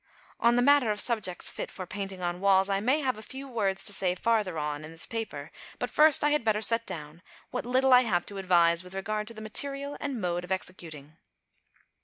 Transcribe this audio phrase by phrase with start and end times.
[0.39, 3.47] On the matter of subjects fit for painting on walls I may have a few
[3.47, 7.21] words to say farther on in this paper, but first I had better set down
[7.51, 11.17] what little I have to advise with regard to the material and mode of executing.